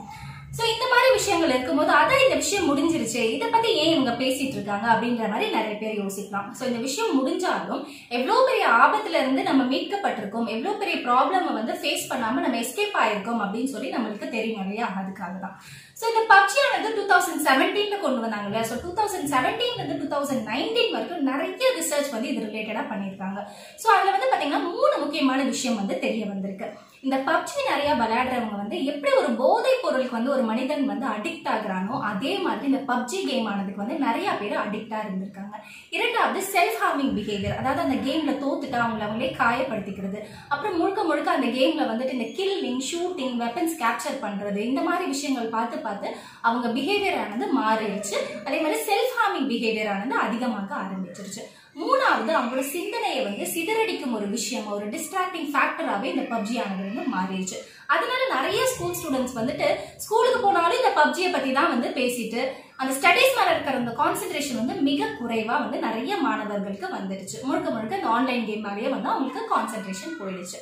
ஸோ 0.56 0.62
இந்த 0.72 0.84
மாதிரி 0.90 1.08
விஷயங்கள் 1.16 1.52
இருக்கும்போது 1.54 1.90
அதான் 1.98 2.22
இந்த 2.24 2.36
விஷயம் 2.42 2.68
முடிஞ்சிருச்சு. 2.68 3.22
இதை 3.34 3.46
பத்தி 3.54 3.70
ஏன் 3.80 3.92
இவங்க 3.94 4.12
பேசிட்டு 4.20 4.56
இருக்காங்க 4.58 4.86
அப்படின்ற 4.92 5.24
மாதிரி 5.32 5.46
நிறைய 5.56 5.74
பேர் 5.80 5.98
யோசிக்கலாம். 6.02 6.46
ஸோ 6.58 6.62
இந்த 6.70 6.80
விஷயம் 6.86 7.16
முடிஞ்சாலும் 7.18 7.82
எவ்வளோ 8.18 8.36
பெரிய 8.48 8.66
ஆபத்துல 8.84 9.20
இருந்து 9.22 9.42
நம்ம 9.48 9.64
மீட்கப்பட்டிருக்கோம். 9.72 10.48
எவ்வளோ 10.54 10.74
பெரிய 10.82 10.96
ப்ராப்ளமை 11.06 11.52
வந்து 11.58 11.74
ஃபேஸ் 11.82 12.08
பண்ணாம 12.12 12.42
நம்ம 12.46 12.60
எஸ்கேப் 12.64 12.96
ஆயிருக்கோம் 13.02 13.42
அப்படின்னு 13.46 13.74
சொல்லி 13.74 13.90
நம்மளுக்கு 13.96 14.28
தெரியும் 14.36 14.62
இல்லையா? 14.64 14.88
அதுக்காக 15.00 15.34
தான் 15.44 15.58
ஸோ 16.00 16.04
இந்த 16.12 16.22
பப்ஜியானது 16.32 16.88
டூ 16.96 17.04
தௌசண்ட் 17.10 17.42
செவன்டீன்ல 17.46 17.96
கொண்டு 18.00 18.22
வந்தாங்க 18.24 18.48
இல்லையா 18.48 18.64
ஸோ 18.70 18.74
டூ 18.82 18.90
தௌசண்ட் 18.98 19.30
செவன்டீன்ல 19.34 19.80
இருந்து 19.80 20.00
டூ 20.00 20.08
தௌசண்ட் 20.14 20.42
நைன்டீன் 20.50 20.92
வரைக்கும் 20.94 21.28
நிறைய 21.30 21.68
ரிசர்ச் 21.78 22.10
வந்து 22.14 22.30
இது 22.32 22.40
ரிலேட்டடா 22.48 22.82
பண்ணியிருக்காங்க. 22.90 23.38
ஸோ 23.82 23.86
அதுல 23.94 24.12
வந்து 24.16 24.28
பாத்தீங்கன்னா 24.32 24.60
மூணு 24.72 24.94
முக்கியமான 25.04 25.40
விஷயம் 25.52 25.78
வந்து 25.80 25.94
தெரிய 26.04 26.24
வந்திருக்கு. 26.32 26.66
இந்த 27.06 27.16
பப்ஜி 27.28 27.58
நிறைய 27.70 27.90
விளையாடுறவங்க 28.00 28.56
வந்து 28.60 28.76
எப்படி 28.90 29.10
ஒரு 29.20 29.30
போதைப் 29.40 29.82
பொருளுக்கு 29.84 30.16
வந்து 30.18 30.32
ஒரு 30.34 30.44
மனிதன் 30.50 30.84
வந்து 30.92 31.06
அடிக்ட் 31.14 31.48
ஆகுறானோ 31.54 31.94
அதே 32.10 32.32
மாதிரி 32.46 32.70
இந்த 32.70 32.80
பப்ஜி 32.90 33.18
கேம் 33.30 33.48
ஆனதுக்கு 33.52 33.82
வந்து 33.82 33.96
நிறைய 34.06 34.28
பேர் 34.40 34.54
அடிக்டா 34.64 34.98
இருந்திருக்காங்க. 35.04 35.54
இரண்டாவது 35.96 36.40
செல்ஃப் 36.54 36.78
ஹார்மிங் 36.82 37.14
பிஹேவியர் 37.18 37.58
அதாவது 37.60 37.84
அந்த 37.86 37.98
கேம்ல 38.06 38.34
தோத்துட்டு 38.44 38.78
அவங்கள 38.84 39.06
அவங்களே 39.08 39.30
காயப்படுத்திக்கிறது. 39.42 40.20
அப்புறம் 40.52 40.78
முழுக்க 40.80 41.00
முழுக்க 41.10 41.38
அந்த 41.38 41.50
கேம்ல 41.58 41.88
வந்துட்டு 41.92 42.16
இந்த 42.18 42.28
கில்லிங் 42.38 42.84
ஷூட்டிங் 42.90 43.36
வெப்பன்ஸ் 43.44 43.76
கேப்சர் 43.82 44.22
பண்றது 44.26 44.60
இந்த 44.70 44.82
மாதிரி 44.90 45.06
விஷயங்கள் 45.14 45.54
பார்த்து 45.56 45.84
பார்த்து 45.86 46.08
அவங்க 46.48 46.66
பிஹேவியர் 46.78 47.20
ஆனது 47.24 47.46
மாறிடுச்சு. 47.60 48.16
அதே 48.46 48.58
மாதிரி 48.64 48.80
செல்ஃப் 48.90 49.14
ஹார்மிங் 49.18 49.50
பிஹேவியர் 49.52 49.92
ஆனது 49.94 50.16
அதிகமாக 50.26 50.74
ஆரம்பிச்சிருச்சு. 50.82 51.44
மூணாவது 51.80 52.30
அவங்களோட 52.36 52.62
சிந்தனையை 52.74 53.22
வந்து 53.24 53.46
சிதறடிக்கும் 53.54 54.14
ஒரு 54.18 54.26
விஷயம் 54.36 54.68
ஒரு 54.74 54.84
டிஸ்ட்ராக்டிங் 54.92 55.48
ஃபேக்டராகவே 55.54 56.08
இந்த 56.12 56.22
பப்ஜி 56.30 56.54
ஆனது 56.62 56.86
வந்து 56.86 57.02
மாறிடுச்சு. 57.14 57.58
அதனால 57.94 58.20
நிறைய 58.36 58.60
ஸ்கூல் 58.70 58.96
ஸ்டூடெண்ட்ஸ் 59.00 59.36
வந்துட்டு 59.38 59.66
ஸ்கூலுக்கு 60.04 60.38
போனாலும் 60.44 60.80
இந்த 60.80 60.92
பப்ஜியை 61.00 61.28
பத்தி 61.34 61.50
தான் 61.58 61.72
வந்து 61.74 61.88
பேசிட்டு 61.98 62.40
அந்த 62.82 62.92
ஸ்டடீஸ் 62.96 63.36
மேல 63.36 63.52
இருக்கிற 63.52 63.76
அந்த 63.82 63.92
கான்சென்ட்ரேஷன் 64.00 64.60
வந்து 64.60 64.74
மிக 64.88 65.10
குறைவா 65.20 65.54
வந்து 65.64 65.78
நிறைய 65.84 66.16
மாணவர்களுக்கு 66.24 66.88
வந்துடுச்சு. 66.96 67.36
முழுக்க 67.48 67.68
முழுக்க 67.76 68.00
இந்த 68.00 68.10
ஆன்லைன் 68.16 68.48
கேம் 68.48 68.66
மேலேயே 68.68 68.90
வந்து 68.94 69.12
அவங்களுக்கு 69.12 69.52
கான்சென்ட்ரேஷன் 69.54 70.18
போயிடுச்சு. 70.22 70.58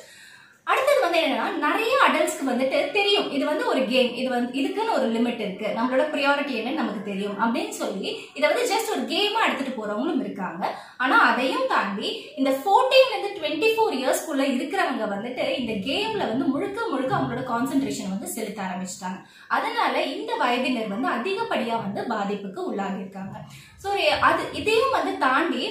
அடுத்த 0.71 0.91
வந்து 1.15 1.27
என்னன்னா 1.27 1.47
நிறைய 1.65 1.93
அடல்ட்ஸ்க்கு 2.05 2.45
வந்துட்டு 2.49 2.77
தெரியும். 2.95 3.27
இது 3.35 3.43
வந்து 3.49 3.63
ஒரு 3.71 3.81
கேம் 3.91 4.09
இது 4.19 4.27
வந்து 4.33 4.57
இதுக்குன்னு 4.59 4.95
ஒரு 4.97 5.07
லிமிட் 5.15 5.41
இருக்கு. 5.45 5.67
நம்மளோட 5.77 6.03
ப்ரியாரிட்டி 6.13 6.53
என்னன்னு 6.59 6.81
நமக்கு 6.81 7.01
தெரியும். 7.09 7.37
அப்படின்னு 7.43 7.75
சொல்லி 7.81 8.09
இதை 8.37 8.45
வந்து 8.51 8.65
ஜஸ்ட் 8.71 8.91
ஒரு 8.95 9.03
கேமா 9.13 9.39
எடுத்துட்டு 9.45 9.73
போறவங்களும் 9.77 10.21
இருக்காங்க. 10.25 10.63
ஆனா 11.03 11.15
அதையும் 11.29 11.69
தாண்டி 11.73 12.09
இந்த 12.39 12.51
14 12.65 12.99
இருந்து 13.07 13.31
டுவெண்ட்டி 13.37 13.69
ஃபோர் 13.75 13.97
இயர்ஸ்க்குள்ள 14.01 14.43
இருக்கிறவங்க 14.57 15.07
வந்துட்டு 15.15 15.45
இந்த 15.61 15.73
கேம்ல 15.87 16.29
வந்து 16.31 16.47
முழுக்க 16.53 16.87
முழுக்க 16.91 17.11
அவங்களோட 17.17 17.45
கான்சென்ட்ரேஷன் 17.53 18.13
வந்து 18.15 18.29
செலுத்த 18.35 18.61
ஆரம்பிச்சிட்டாங்க. 18.67 19.19
அதனால 19.57 19.95
இந்த 20.15 20.31
வயதினர் 20.43 20.93
வந்து 20.95 21.09
அதிகப்படியா 21.17 21.77
வந்து 21.87 22.03
பாதிப்புக்கு 22.13 22.61
உள்ளாகியிருக்காங்க. 22.69 23.35
ஸோ 23.83 23.89
அது 24.29 24.43
இதையும் 24.61 24.95
வந்து 24.99 25.13
தாண்டி 25.27 25.65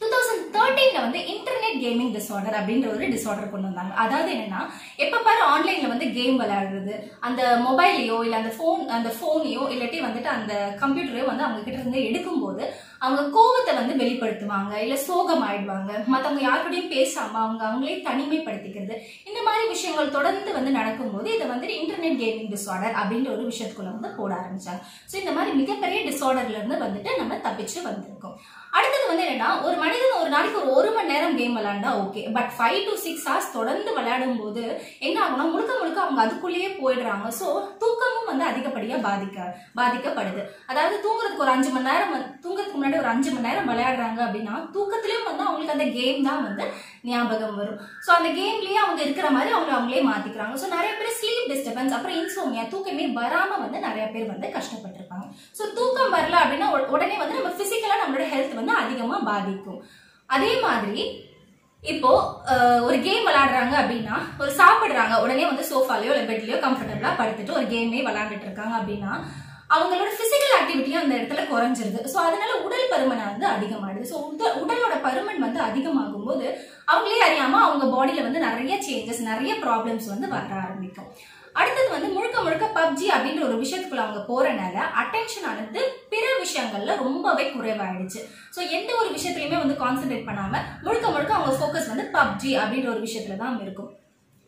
டூ 0.00 0.06
தௌசண்ட் 0.14 0.44
தேர்ட்டீன்ல 0.56 0.98
வந்து 1.04 1.20
இன்டர்நெட் 1.32 1.78
கேமிங் 1.84 2.12
டிசார்டர் 2.16 2.56
அப்படின்ற 2.58 2.86
ஒரு 2.94 3.04
டிஸ்ஆர்டர் 3.14 3.52
கொண்டு 3.52 3.68
வந்தாங்க. 3.68 3.92
அதாவது 4.04 4.30
என்னன்னா 4.34 4.60
எப்ப 5.04 5.20
பாரு 5.26 5.42
ஆன்லைன்ல 5.52 5.92
வந்து 5.92 6.06
கேம் 6.16 6.40
விளையாடுறது 6.42 6.94
அந்த 7.28 7.42
மொபைலையோ 7.66 8.18
இல்ல 8.26 8.36
அந்த 8.42 8.52
ஃபோன் 8.56 8.82
அந்த 8.96 9.10
ஃபோனையோ 9.18 9.62
இல்லாட்டி 9.74 10.00
வந்துட்டு 10.06 10.30
அந்த 10.36 10.52
கம்ப்யூட்டரையோ 10.82 11.26
வந்து 11.30 11.46
அவங்க 11.46 11.62
கிட்ட 11.62 11.78
இருந்து 11.80 12.00
எடுக்கும்போது 12.08 12.64
அவங்க 13.04 13.22
கோவத்தை 13.36 13.72
வந்து 13.78 13.94
வெளிப்படுத்துவாங்க 14.02 14.74
இல்ல 14.84 14.94
சோகம் 15.06 15.42
ஆயிடுவாங்க 15.48 15.92
மத்தவங்க 16.12 16.42
யாருக்கூடயும் 16.46 16.92
பேசாம 16.94 17.40
அவங்க 17.44 17.62
அவங்களே 17.68 17.96
தனிமைப்படுத்திக்கிறது. 18.08 18.94
இந்த 19.28 19.40
மாதிரி 19.46 19.64
விஷயங்கள் 19.74 20.14
தொடர்ந்து 20.16 20.50
வந்து 20.58 20.70
நடக்கும்போது 20.78 21.28
இதை 21.36 21.46
வந்து 21.54 21.68
இன்டர்நெட் 21.80 22.20
கேமிங் 22.22 22.52
டிசார்டர் 22.54 22.96
அப்படின்ற 23.00 23.30
ஒரு 23.36 23.44
விஷயத்துக்குள்ள 23.50 23.92
வந்து 23.96 24.12
போட 24.20 24.32
ஆரம்பிச்சாங்க. 24.40 24.82
ஸோ 25.10 25.16
இந்த 25.22 25.32
மாதிரி 25.38 25.52
மிகப்பெரிய 25.62 26.00
டிசார்டர்ல 26.10 26.60
இருந்து 26.60 26.84
வந்துட்டு 26.86 27.12
நம்ம 27.22 27.40
தப்பிச்சு 27.48 27.78
வந்திருக்கோம். 27.88 28.38
அடுத்தது 28.76 29.04
வந்து 29.10 29.24
என்னன்னா 29.26 29.50
ஒரு 29.66 29.76
மனிதன் 29.82 30.20
ஒரு 30.22 30.30
நாளைக்கு 30.34 30.60
ஒரு 30.60 30.70
ஒரு 30.78 30.90
மணி 30.96 31.12
நேரம் 31.12 31.36
கேம் 31.38 31.56
விளையாண்டா 31.58 31.90
okay 32.02 32.22
but 32.36 32.50
five 32.56 32.80
to 32.86 32.94
six 33.04 33.26
hours 33.28 33.54
தொடர்ந்து 33.56 33.90
விளையாடும் 33.98 34.38
போது 34.40 34.62
என்ன 35.06 35.16
ஆகும்னா 35.24 35.46
முழுக்க 35.52 35.72
முழுக்க 35.80 35.98
அவங்க 36.04 36.20
அதுக்குள்ளேயே 36.24 36.70
போயிடுறாங்க. 36.80 37.28
ஸோ 37.38 37.46
தூக்கமும் 37.82 38.28
வந்து 38.30 38.44
அதிகப்படியாக 38.50 39.00
பாதிக்க 39.06 39.38
பாதிக்கப்படுது. 39.78 40.42
அதாவது 40.70 40.96
தூங்குறதுக்கு 41.04 41.44
ஒரு 41.46 41.54
அஞ்சு 41.54 41.70
மணி 41.74 41.88
நேரம் 41.90 42.14
தூங்குறதுக்கு 42.44 42.78
முன்னாடி 42.78 43.00
ஒரு 43.02 43.10
அஞ்சு 43.12 43.30
மணி 43.32 43.48
நேரம் 43.48 43.70
விளையாடுறாங்க 43.70 44.20
அப்படின்னா 44.26 44.54
தூக்கத்திலையும் 44.76 45.28
வந்து 45.28 45.46
அவங்களுக்கு 45.46 45.76
அந்த 45.76 45.88
கேம் 45.98 46.26
தான் 46.28 46.44
வந்து 46.48 46.66
ஞாபகம் 47.10 47.58
வரும். 47.60 47.78
ஸோ 48.06 48.10
அந்த 48.16 48.28
கேம்லயே 48.38 48.78
அவங்க 48.84 49.00
இருக்கிற 49.06 49.28
மாதிரி 49.36 49.50
அவங்க 49.56 49.72
அவங்களே 49.76 50.02
மாத்திக்கிறாங்க. 50.10 50.54
ஸோ 50.62 50.68
நிறைய 50.76 50.92
பேர் 51.00 51.16
ஸ்லீப் 51.20 51.50
டிஸ்டர்பன்ஸ் 51.52 51.94
அப்புறம் 51.98 52.18
இன்சோமியா 52.22 52.64
தூக்கமே 52.72 53.06
வராம 53.20 53.60
வந்து 53.64 53.80
நிறைய 53.86 54.06
பேர் 54.14 54.32
வந்து 54.32 54.48
கஷ்டப்பட்டிருப்பாங்க. 54.56 55.26
ஸோ 55.58 55.62
தூக்கம் 55.78 56.16
வரல 56.16 56.42
அப்படின்னா 56.42 56.68
உடனே 56.96 57.16
வந்து 57.22 57.38
நம்ம 57.38 57.54
பிசிக்கலா 57.62 58.02
நம்மளோட 58.02 58.26
ஹெல்த் 58.34 58.58
வந்து 58.60 58.74
அதிகமா 58.82 59.18
பாதிக்கும். 59.30 59.80
அதே 60.36 60.52
மாதிரி 60.66 61.04
இப்போ 61.82 62.10
ஒரு 62.86 62.96
கேம் 63.04 63.26
விளாடுறாங்க 63.26 63.74
அப்படின்னா 63.80 64.14
ஒரு 64.42 64.52
சாப்பிடுறாங்க 64.60 65.14
உடனே 65.24 65.44
வந்து 65.50 65.64
சோஃபாலையோ 65.68 66.12
இல்லை 66.14 66.24
பெட்லயோ 66.30 66.56
கம்ஃபர்டபுளா 66.64 67.10
படுத்துட்டு 67.18 67.56
ஒரு 67.58 67.66
கேமே 67.72 68.00
விளாண்டுட்டு 68.06 68.46
இருக்காங்க 68.48 68.74
அப்படின்னா 68.78 69.12
அவங்களோட 69.74 70.10
பிசிக்கல் 70.18 70.56
ஆக்டிவிட்டியும் 70.58 71.02
அந்த 71.02 71.14
இடத்துல 71.18 71.44
குறைஞ்சிருது. 71.52 72.00
ஸோ 72.12 72.18
அதனால 72.26 72.50
உடல் 72.66 72.90
பருமன் 72.92 73.22
வந்து 73.30 73.46
அதிகமாகுது 73.54 74.10
ஸோ 74.10 74.18
உடல் 74.32 74.58
உடலோட 74.62 74.96
பருமன் 75.06 75.44
வந்து 75.46 75.60
அதிகமாகும் 75.68 76.26
போது 76.28 76.46
அவங்களே 76.92 77.24
அறியாம 77.28 77.60
அவங்க 77.66 77.86
பாடியில 77.94 78.26
வந்து 78.26 78.44
நிறைய 78.48 78.76
சேஞ்சஸ் 78.86 79.22
நிறைய 79.30 79.54
ப்ராப்ளம்ஸ் 79.64 80.06
வந்து 80.12 80.28
வர 80.34 80.52
ஆரம்பிக்கும். 80.64 81.10
அடுத்தது 81.60 81.88
வந்து 81.94 82.08
முழுக்க 82.14 82.38
முழுக்க 82.46 82.66
பப்ஜி 82.78 83.06
அப்படின்ற 83.14 83.42
ஒரு 83.48 83.56
விஷயத்துக்குள்ள 83.60 84.02
அவங்க 84.06 84.22
போறனால 84.30 84.76
அட்டென்ஷன் 85.02 85.46
ஆனது 85.50 85.82
பிற 86.12 86.24
விஷயங்கள்ல 86.44 86.96
ரொம்பவே 87.04 87.44
குறைவாயிடுச்சு. 87.54 88.20
ஸோ 88.56 88.60
எந்த 88.78 88.90
ஒரு 89.02 89.08
விஷயத்துலையுமே 89.16 89.60
வந்து 89.62 89.76
கான்சென்ட்ரேட் 89.84 90.28
பண்ணாம 90.30 90.60
முழுக்க 90.86 91.06
முழுக்க 91.14 91.38
அவங்க 91.38 91.54
ஃபோக்கஸ் 91.60 91.92
வந்து 91.92 92.04
பப்ஜி 92.18 92.52
அப்படின்ற 92.62 92.90
ஒரு 92.94 93.02
விஷயத்துல 93.06 93.38
தான் 93.44 93.56
இருக்கும். 93.64 93.90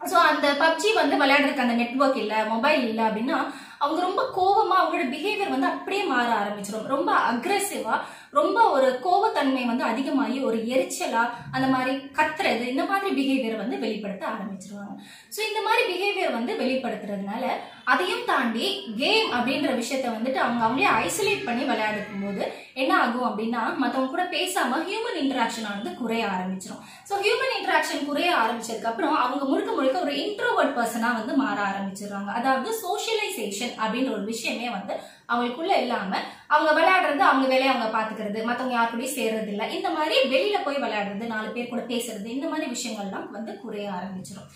ஸோ 0.00 0.16
அந்த 0.30 0.46
பப்ஜி 0.60 0.90
வந்து 1.00 1.14
விளையாடுறதுக்கு 1.22 1.64
அந்த 1.64 1.76
நெட்ஒர்க் 1.80 2.20
இல்லை 2.25 2.40
மொபைல் 2.52 2.84
இல்லை 2.90 3.04
அப்படின்னா 3.08 3.38
அவங்க 3.80 4.00
ரொம்ப 4.00 4.23
கோவமா 4.37 4.76
அவங்களோட 4.78 5.04
பிஹேவியர் 5.08 5.50
வந்து 5.50 5.66
அப்படியே 5.66 6.04
மாற 6.04 6.28
ஆரம்பிச்சிடும் 6.35 6.87
ரொம்ப 6.87 7.11
அக்ரெசிவா 7.32 7.97
ரொம்ப 8.32 8.58
ஒரு 8.70 8.88
கோவத்தன்மை 9.04 9.62
வந்து 9.66 9.85
அதிகமாகி 9.85 10.38
ஒரு 10.40 10.58
எரிச்சலா 10.66 11.23
அந்த 11.52 11.66
மாதிரி 11.66 11.92
கத்துறது 12.18 12.64
இந்த 12.66 12.85
மாதிரி 12.85 13.08
பிஹேவியர் 13.16 13.56
வந்து 13.56 13.78
வெளிப்படுத்த 13.78 14.25
ஆரம்பிச்சிருவாங்க. 14.26 14.94
ஸோ 15.35 15.40
இந்த 15.49 15.61
மாதிரி 15.62 15.82
பிஹேவியர் 15.92 16.37
வந்து 16.38 16.52
வெளிப்படுத்துறதுனால 16.54 17.44
அதையும் 17.85 18.25
தாண்டி 18.25 18.66
கேம் 18.97 19.30
அப்படின்ற 19.32 19.68
விஷயத்த 19.76 20.06
வந்துட்டு 20.16 20.37
அவங்க 20.37 20.62
அவங்களே 20.64 20.90
ஐசோலேட் 21.04 21.47
பண்ணி 21.47 21.64
விளையாடும் 21.64 22.25
போது 22.25 22.42
என்ன 22.75 22.92
ஆகும் 22.97 23.28
அப்படின்னா 23.28 23.62
மற்றவங்க 23.82 24.11
கூட 24.11 24.25
பேசாம 24.35 24.80
ஹியூமன் 24.88 25.20
இன்ட்ராக்ஷன் 25.23 25.70
வந்து 25.70 25.92
குறைய 25.94 26.25
ஆரம்பிச்சிடும் 26.26 26.82
ஸோ 27.11 27.14
ஹியூமன் 27.25 27.54
இன்ட்ராக்ஷன் 27.58 28.06
குறைய 28.06 28.30
ஆரம்பிச்சதுக்கு 28.42 28.90
அப்புறம் 28.92 29.16
அவங்க 29.16 29.44
முழுக்க 29.44 29.70
முழுக்க 29.73 29.99
ஒரு 30.00 30.14
இன்ட்ரோவர்ட் 30.25 30.76
பர்சனா 30.78 31.11
வந்து 31.20 31.35
மாற 31.37 31.58
ஆரம்பிச்சிடுறாங்க 31.70 32.32
அதாவது 32.32 32.73
சோஷியலைசேஷன் 32.85 33.75
அப்படின்ற 33.82 34.12
ஒரு 34.12 34.25
விஷயமே 34.25 34.68
வந்து 34.70 34.94
அவங்களுக்குள்ள 35.28 35.73
இல்லாம 35.82 36.12
அவங்க 36.49 36.70
விளையாடுறது 36.73 37.23
அவங்க 37.28 37.47
வேலையை 37.47 37.70
அவங்க 37.73 37.88
பாத்துக்கிறது 37.97 38.38
மத்தவங்க 38.44 38.76
யாரு 38.76 38.90
கூடயும் 38.92 39.16
சேர்றது 39.18 39.50
இல்ல. 39.54 39.64
இந்த 39.68 39.88
மாதிரி 39.90 40.16
வெளியில 40.35 40.58
போய் 40.64 40.82
விளையாடுறது 40.85 41.26
நாலு 41.26 41.49
பேர் 41.50 41.73
கூட 41.73 41.82
பேசுறது 41.90 42.28
இந்த 42.37 42.47
மாதிரி 42.49 42.66
விஷயங்கள்லாம் 42.76 43.28
வந்து 43.30 43.54
குறைய 43.64 43.88
ஆரம்பிச்சிடும் 43.99 44.49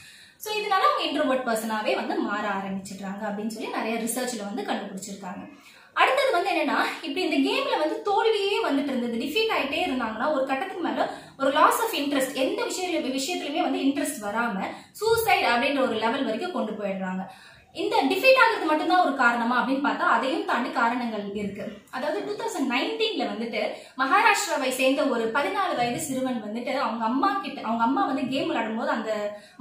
ஸோ 0.44 0.48
இதனால 0.60 0.86
அவங்க 0.86 1.02
இன்ட்ரோவர்ட் 1.08 1.46
பர்சனாவே 1.48 1.92
வந்து 1.98 2.14
மாற 2.28 2.44
ஆரம்பிச்சிடுறாங்க 2.58 3.22
அப்படின்னு 3.28 3.54
சொல்லி 3.56 3.76
நிறைய 3.76 3.94
ரிசர்ச்ல 3.96 4.48
வந்து 4.48 4.62
கண்டுபிடிச்சிருக்காங்க. 4.62 5.42
அடுத்தது 5.96 6.30
வந்து 6.36 6.50
என்னன்னா 6.52 6.76
இப்படி 7.02 7.22
இந்த 7.26 7.38
கேம்ல 7.46 7.74
வந்து 7.78 7.96
தோல்வியே 8.02 8.58
வந்துட்டு 8.66 8.90
இருந்தது. 8.92 9.16
டிஃபீட் 9.16 9.54
ஆயிட்டே 9.56 9.80
இருந்தாங்கன்னா 9.86 10.26
ஒரு 10.34 10.44
கட்டத்துக்கு 10.46 10.84
மேல 10.88 11.04
ஒரு 11.38 11.50
லாஸ் 11.50 11.80
ஆஃப் 11.84 11.96
இன்ட்ரெஸ்ட் 12.00 12.38
எந்த 12.44 12.60
விஷயம் 12.64 13.16
விஷயத்துலயுமே 13.18 13.62
வந்து 13.62 13.82
இன்ட்ரெஸ்ட் 13.86 14.22
வராம 14.26 14.68
சூசைட் 14.92 15.46
அப்படின்ற 15.52 15.80
ஒரு 15.80 15.96
லெவல் 16.04 16.24
வரைக்கும் 16.24 16.56
கொண்டு 16.58 16.72
போயிடுறாங்க. 16.72 17.22
இந்த 17.80 17.96
டிஃபீட் 18.08 18.40
ஆகிறது 18.40 18.66
மட்டும்தான் 18.70 19.02
ஒரு 19.04 19.12
காரணமா 19.20 19.54
அப்படின்னு 19.58 19.86
பார்த்தா 19.86 20.06
அதையும் 20.14 20.48
தாண்டி 20.50 20.70
காரணங்கள் 20.70 21.24
இருக்கு. 21.40 21.64
அதாவது 21.96 22.18
டூ 22.26 22.32
தௌசண்ட் 22.40 22.70
நைன்டீன்ல 22.72 23.24
வந்துட்டு 23.30 23.60
மகாராஷ்டிராவை 24.00 24.70
சேர்ந்த 24.80 25.04
ஒரு 25.14 25.24
பதினாலு 25.36 25.78
வயது 25.78 26.00
சிறுவன் 26.08 26.44
வந்துட்டு 26.46 26.74
அவங்க 26.84 27.04
அம்மா 27.10 27.30
கிட்ட 27.44 27.58
அவங்க 27.68 27.84
அம்மா 27.88 28.04
வந்து 28.10 28.24
கேம் 28.32 28.48
விளையாடும் 28.50 28.78
போது 28.80 28.92
அந்த 28.96 29.12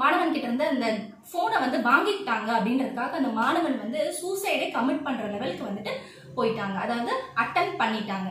மாணவன் 0.04 0.36
கிட்ட 0.36 0.48
இருந்து 0.48 0.72
அந்த 0.74 0.88
போனை 1.34 1.58
வந்து 1.66 1.80
வாங்கிட்டாங்க 1.90 2.50
அப்படின்றதுக்காக 2.58 3.20
அந்த 3.22 3.32
மாணவன் 3.42 3.82
வந்து 3.86 4.02
சூசைடே 4.22 4.70
கமிட் 4.78 5.06
பண்ற 5.08 5.32
லெவலுக்கு 5.34 5.70
வந்துட்டு 5.70 5.96
போயிட்டாங்க. 6.38 6.78
அதாவது 6.86 7.14
அட்டன் 7.44 7.74
பண்ணிட்டாங்க. 7.82 8.30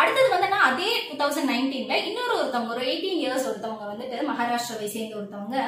அடுத்தது 0.00 0.28
வந்து 0.34 0.60
அதே 0.68 0.90
டூ 1.06 1.14
தௌசண்ட் 1.22 1.50
நைன்டீன்ல 1.52 1.96
இன்னொரு 2.08 2.34
ஒருத்தவங்க 2.40 2.74
ஒரு 2.74 2.84
எயிட்டீன் 2.90 3.18
இயர்ஸ் 3.22 3.48
ஒருத்தவங்க 3.48 3.86
வந்துட்டு 3.92 4.28
மகாராஷ்டிராவை 4.28 4.88
சேர்ந்த 4.92 5.18
ஒருத்தவங்க 5.20 5.58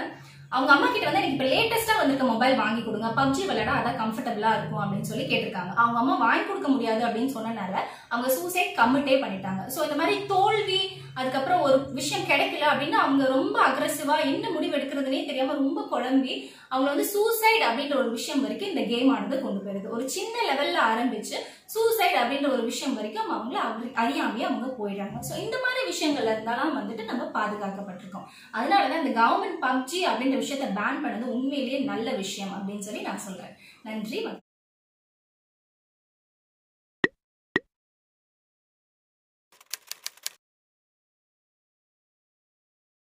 அவங்க 0.52 0.70
அம்மா 0.74 0.88
கிட்ட 0.88 1.06
வந்து 1.06 1.20
எனக்கு 1.20 1.36
இப்போ 1.36 1.48
லேட்டஸ்டா 1.52 1.94
வந்திருக்க 1.98 2.26
மொபைல் 2.32 2.60
வாங்கி 2.62 2.82
கொடுங்க. 2.82 3.08
பப்ஜி 3.20 3.42
விளையாட 3.48 3.70
அதான் 3.78 4.00
கம்ஃபர்டபுளா 4.02 4.50
இருக்கும் 4.58 4.82
அப்படின்னு 4.82 5.10
சொல்லி 5.10 5.24
கேட்டிருக்காங்க. 5.30 5.72
அவங்க 5.82 5.98
அம்மா 6.02 6.14
வாங்கி 6.26 6.44
கொடுக்க 6.48 6.68
முடியாது 6.74 7.02
அப்படின்னு 7.06 7.34
சொன்னனால 7.36 7.74
அவங்க 8.12 8.28
சூசைட் 8.36 8.78
கம்மிட்டே 8.80 9.16
பண்ணிட்டாங்க. 9.24 9.62
ஸோ 9.74 9.80
இந்த 9.86 9.98
மாதிரி 10.00 10.16
தோல்வி 10.34 10.82
அதுக்கப்புறம் 11.14 11.60
ஒரு 11.60 11.92
விஷயம் 11.92 12.26
கிடைக்கல 12.26 12.60
அப்படின்னு 12.60 12.90
அவங்க 12.90 13.26
ரொம்ப 13.26 13.66
அக்ரெசிவா 13.66 14.20
என்ன 14.24 14.50
முடிவு 14.50 14.76
எடுக்கிறதுனே 14.76 15.26
தெரியாம 15.26 15.52
ரொம்ப 15.52 15.86
குழம்பி 15.90 16.50
அவங்க 16.68 16.90
வந்து 16.90 17.06
சூசைட் 17.06 17.62
அப்படின்ற 17.62 17.96
ஒரு 17.96 18.10
விஷயம் 18.10 18.40
வரைக்கும் 18.40 18.68
இந்த 18.68 18.82
கேம் 18.82 19.08
ஆனது 19.08 19.40
கொண்டு 19.40 19.70
போயிருது. 19.70 19.88
ஒரு 19.88 20.10
சின்ன 20.10 20.38
லெவல்ல 20.38 20.92
ஆரம்பிச்சு 20.92 21.34
சூசைட் 21.66 22.14
அப்படின்ற 22.14 22.52
ஒரு 22.52 22.62
விஷயம் 22.62 22.94
வரைக்கும் 22.94 23.32
அவங்கள 23.32 23.56
அறி- 23.56 23.92
அறியாமையே 23.92 24.40
அவங்க 24.40 24.66
போயிடுறாங்க. 24.66 25.18
ஸோ 25.30 25.38
இந்த 25.38 25.58
மாதிரி 25.62 25.90
விஷயங்கள்ல 25.90 26.32
இருந்தாலும் 26.32 26.78
வந்துட்டு 26.78 27.04
நம்ம 27.04 27.24
பாதுகாக்கப்பட்டிருக்கோம். 27.24 28.26
அதனாலதான் 28.52 29.04
இந்த 29.04 29.20
கவர்மெண்ட் 29.20 29.64
பப்ஜி 29.64 30.04
அப்படின்ற 30.04 30.38
விஷயத்த 30.40 30.72
பேன் 30.76 31.04
பண்ணது 31.04 31.22
உண்மையிலேயே 31.22 31.78
நல்ல 31.78 32.12
விஷயம் 32.12 32.52
அப்படின்னு 32.52 32.78
சொல்லி 32.78 33.00
நான் 33.00 33.18
சொல்றேன். 33.18 33.56
நன்றி 33.82 34.16
வணக்கம். 34.16 34.43